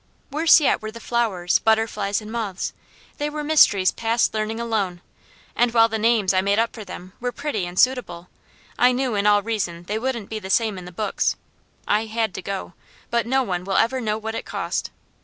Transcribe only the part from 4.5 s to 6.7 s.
alone, and while the names I made